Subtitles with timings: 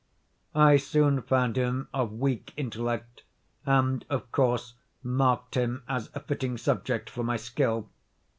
[0.55, 3.21] I soon found him of weak intellect,
[3.67, 7.87] and, of course, marked him as a fitting subject for my skill.